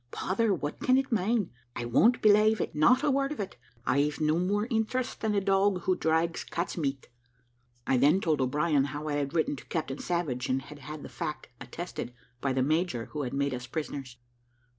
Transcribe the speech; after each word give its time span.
Bother, 0.09 0.51
what 0.51 0.79
can 0.79 0.97
it 0.97 1.11
mane? 1.11 1.51
I 1.75 1.85
won't 1.85 2.23
belave 2.23 2.59
it 2.59 2.73
not 2.73 3.03
a 3.03 3.11
word 3.11 3.31
of 3.31 3.39
it. 3.39 3.55
I've 3.85 4.19
no 4.19 4.39
more 4.39 4.65
interest 4.71 5.21
than 5.21 5.35
a 5.35 5.39
dog 5.41 5.81
who 5.81 5.95
drags 5.95 6.43
cats' 6.43 6.75
meat." 6.75 7.07
I 7.85 7.97
then 7.97 8.19
told 8.19 8.41
O'Brien 8.41 8.85
how 8.85 9.07
I 9.09 9.13
had 9.17 9.35
written 9.35 9.55
to 9.57 9.65
Captain 9.67 9.99
Savage, 9.99 10.49
and 10.49 10.63
had 10.63 10.79
had 10.79 11.03
the 11.03 11.07
fact 11.07 11.49
attested 11.59 12.15
by 12.41 12.51
the 12.51 12.63
major 12.63 13.09
who 13.11 13.21
had 13.21 13.33
made 13.35 13.53
us 13.53 13.67
prisoners. 13.67 14.17